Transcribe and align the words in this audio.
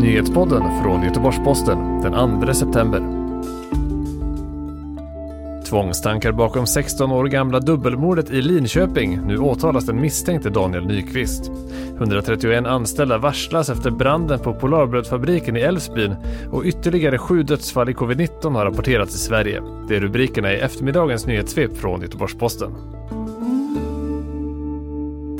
Nyhetspodden 0.00 0.82
från 0.82 1.02
Göteborgs-Posten 1.02 2.00
den 2.00 2.42
2 2.42 2.54
september. 2.54 3.00
Tvångstankar 5.68 6.32
bakom 6.32 6.66
16 6.66 7.12
år 7.12 7.24
gamla 7.24 7.60
dubbelmordet 7.60 8.30
i 8.30 8.42
Linköping. 8.42 9.20
Nu 9.26 9.38
åtalas 9.38 9.86
den 9.86 10.00
misstänkte 10.00 10.50
Daniel 10.50 10.86
Nyqvist. 10.86 11.50
131 11.96 12.66
anställda 12.66 13.18
varslas 13.18 13.70
efter 13.70 13.90
branden 13.90 14.38
på 14.38 14.54
Polarbrödfabriken 14.54 15.56
i 15.56 15.60
Älvsbyn 15.60 16.14
och 16.50 16.64
ytterligare 16.64 17.18
sju 17.18 17.42
dödsfall 17.42 17.88
i 17.88 17.92
covid-19 17.92 18.54
har 18.54 18.64
rapporterats 18.64 19.14
i 19.14 19.18
Sverige. 19.18 19.62
Det 19.88 19.96
är 19.96 20.00
rubrikerna 20.00 20.52
i 20.52 20.56
eftermiddagens 20.56 21.26
nyhetssvep 21.26 21.76
från 21.76 22.02
Göteborgs-Posten. 22.02 22.70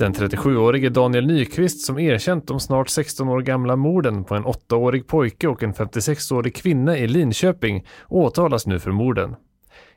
Den 0.00 0.14
37-årige 0.14 0.88
Daniel 0.88 1.26
Nyqvist 1.26 1.80
som 1.80 1.98
erkänt 1.98 2.46
de 2.46 2.60
snart 2.60 2.88
16 2.88 3.28
år 3.28 3.40
gamla 3.40 3.76
morden 3.76 4.24
på 4.24 4.34
en 4.34 4.44
8-årig 4.44 5.06
pojke 5.06 5.48
och 5.48 5.62
en 5.62 5.74
56-årig 5.74 6.54
kvinna 6.54 6.98
i 6.98 7.08
Linköping 7.08 7.86
åtalas 8.08 8.66
nu 8.66 8.78
för 8.78 8.90
morden. 8.90 9.36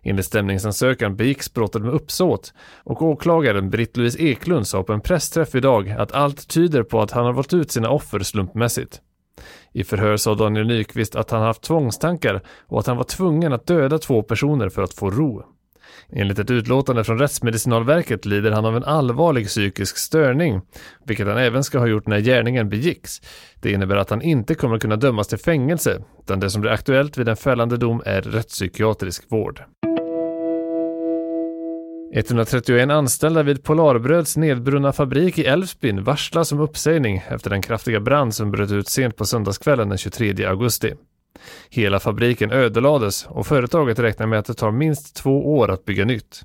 Enligt 0.02 0.25
stämningsansökan 0.25 1.16
begicks 1.16 1.53
brottet 1.53 1.81
med 1.81 1.94
uppsåt 1.94 2.53
och 2.84 3.02
åklagaren 3.02 3.70
Britt-Louise 3.70 4.20
Eklund 4.20 4.67
sa 4.67 4.84
på 4.84 4.94
en 4.94 5.02
pressträff 5.02 5.55
idag 5.55 5.89
att 5.89 6.11
allt 6.11 6.47
tyder 6.47 6.83
på 6.83 7.02
att 7.02 7.11
han 7.11 7.25
har 7.25 7.33
valt 7.33 7.53
ut 7.53 7.72
sina 7.72 7.89
offer 7.89 8.20
slumpmässigt. 8.20 9.02
I 9.73 9.83
förhör 9.83 10.17
sa 10.17 10.35
Daniel 10.35 10.67
Nyqvist 10.67 11.16
att 11.16 11.31
han 11.31 11.41
haft 11.41 11.61
tvångstankar 11.61 12.41
och 12.67 12.80
att 12.80 12.88
han 12.88 12.97
var 12.97 13.03
tvungen 13.03 13.53
att 13.53 13.67
döda 13.67 13.97
två 13.97 14.23
personer 14.23 14.70
för 14.70 14.81
att 14.81 14.94
få 14.94 15.09
ro. 15.09 15.44
Enligt 16.11 16.39
ett 16.39 16.52
utlåtande 16.52 17.03
från 17.03 17.20
Rättsmedicinalverket 17.20 18.25
lider 18.25 18.52
han 18.52 18.65
av 18.65 18.77
en 18.77 18.83
allvarlig 18.83 19.47
psykisk 19.47 19.97
störning, 19.97 20.61
vilket 21.05 21.27
han 21.27 21.38
även 21.38 21.63
ska 21.63 21.79
ha 21.79 21.88
gjort 21.88 22.07
när 22.07 22.19
gärningen 22.19 22.69
begicks. 22.69 23.21
Det 23.61 23.71
innebär 23.71 23.95
att 23.95 24.09
han 24.09 24.21
inte 24.21 24.55
kommer 24.55 24.75
att 24.75 24.81
kunna 24.81 24.95
dömas 24.95 25.27
till 25.27 25.38
fängelse, 25.38 26.03
utan 26.23 26.39
det 26.39 26.50
som 26.50 26.61
blir 26.61 26.72
aktuellt 26.72 27.17
vid 27.17 27.30
en 27.30 27.38
fällande 27.38 27.77
dom 27.77 28.02
är 28.05 28.22
rättspsykiatrisk 28.22 29.23
vård. 29.31 29.63
131 32.16 32.89
anställda 32.89 33.44
vid 33.44 33.63
Polarbröds 33.63 34.38
nedbrunna 34.38 34.94
fabrik 34.94 35.38
i 35.38 35.45
Älvsbyn 35.45 36.03
varslas 36.03 36.52
om 36.52 36.59
uppsägning 36.59 37.23
efter 37.28 37.50
den 37.50 37.61
kraftiga 37.61 38.00
brand 38.00 38.35
som 38.35 38.52
bröt 38.52 38.72
ut 38.72 38.88
sent 38.88 39.17
på 39.17 39.25
söndagskvällen 39.25 39.89
den 39.89 39.97
23 39.97 40.45
augusti. 40.45 40.94
Hela 41.70 42.00
fabriken 42.00 42.52
ödelades 42.52 43.26
och 43.30 43.48
företaget 43.48 44.00
räknar 44.00 44.28
med 44.28 44.39
att 44.39 44.45
det 44.45 44.53
tar 44.53 44.72
minst 44.72 45.16
två 45.16 45.58
år 45.58 45.72
att 45.72 45.86
bygga 45.86 46.06
nytt. 46.06 46.42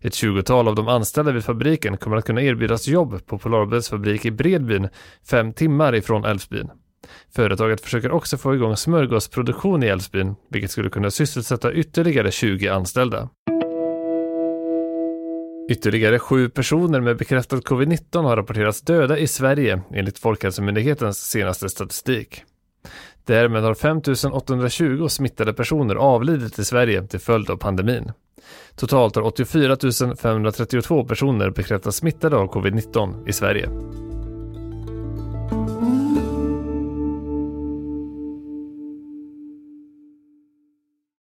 Ett 0.00 0.14
tjugotal 0.14 0.68
av 0.68 0.74
de 0.74 0.88
anställda 0.88 1.32
vid 1.32 1.44
fabriken 1.44 1.96
kommer 1.96 2.16
att 2.16 2.24
kunna 2.24 2.42
erbjudas 2.42 2.88
jobb 2.88 3.26
på 3.26 3.38
Polarbeds 3.38 3.88
fabrik 3.88 4.24
i 4.24 4.30
Bredbyn, 4.30 4.88
fem 5.30 5.52
timmar 5.52 5.94
ifrån 5.94 6.24
Älvsbyn. 6.24 6.70
Företaget 7.34 7.80
försöker 7.80 8.10
också 8.10 8.36
få 8.36 8.54
igång 8.54 8.76
smörgåsproduktion 8.76 9.82
i 9.82 9.86
Älvsbyn, 9.86 10.34
vilket 10.50 10.70
skulle 10.70 10.90
kunna 10.90 11.10
sysselsätta 11.10 11.72
ytterligare 11.72 12.30
20 12.30 12.68
anställda. 12.68 13.28
Ytterligare 15.70 16.18
sju 16.18 16.48
personer 16.48 17.00
med 17.00 17.16
bekräftad 17.16 17.56
covid-19 17.56 18.22
har 18.22 18.36
rapporterats 18.36 18.80
döda 18.80 19.18
i 19.18 19.26
Sverige 19.26 19.80
enligt 19.94 20.18
Folkhälsomyndighetens 20.18 21.18
senaste 21.18 21.68
statistik. 21.68 22.44
Därmed 23.28 23.62
har 23.62 23.74
5 23.74 24.00
820 24.32 25.08
smittade 25.08 25.52
personer 25.52 25.94
avlidit 25.94 26.58
i 26.58 26.64
Sverige 26.64 27.06
till 27.06 27.20
följd 27.20 27.50
av 27.50 27.56
pandemin. 27.56 28.12
Totalt 28.76 29.16
har 29.16 29.22
84 29.22 29.76
532 30.22 31.04
personer 31.04 31.50
bekräftats 31.50 31.96
smittade 31.96 32.36
av 32.36 32.52
covid-19 32.52 33.28
i 33.28 33.32
Sverige. 33.32 33.68